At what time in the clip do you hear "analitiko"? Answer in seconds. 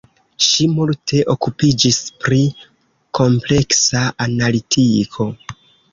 4.29-5.29